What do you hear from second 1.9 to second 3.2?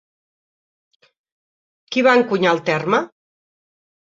Qui va encunyar el terme?